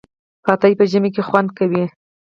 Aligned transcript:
پاتې 0.45 0.71
په 0.79 0.85
ژمي 0.91 1.09
کی 1.15 1.21
خوندکوی 1.27 1.83